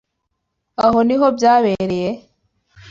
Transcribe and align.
Aho 0.85 0.99
niho 1.07 1.27
byabereye? 1.37 2.09